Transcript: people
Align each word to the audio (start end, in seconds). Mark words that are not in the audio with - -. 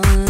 people 0.00 0.21